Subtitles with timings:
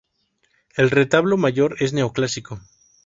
[0.77, 2.59] El retablo mayor es neoclásico.